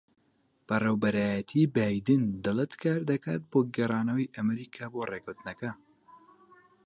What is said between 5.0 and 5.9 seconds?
ڕێککەوتنەکە